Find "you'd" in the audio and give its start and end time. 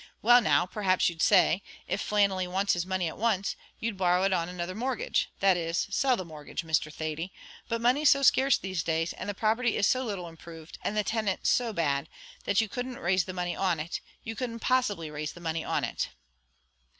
1.09-1.21, 3.79-3.97